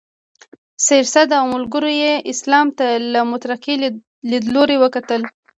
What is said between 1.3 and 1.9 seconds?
او ملګرو